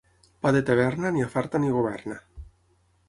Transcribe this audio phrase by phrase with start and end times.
[0.45, 2.21] Pa de taverna ni afarta ni governa.